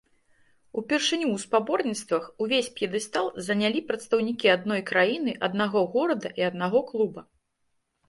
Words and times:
Упершыню 0.81 1.27
ў 1.31 1.37
спаборніцтвах 1.43 2.23
увесь 2.47 2.71
п'едэстал 2.81 3.31
занялі 3.51 3.85
прадстаўнікі 3.93 4.47
адной 4.57 4.81
краіны, 4.91 5.39
аднаго 5.53 5.89
горада 5.97 6.37
і 6.43 6.53
аднаго 6.53 6.87
клуба. 6.93 7.21